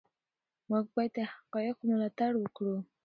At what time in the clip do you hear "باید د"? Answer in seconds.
0.95-1.19